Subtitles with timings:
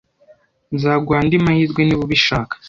[0.75, 2.53] Nzaguha andi mahirwe niba ubishaka.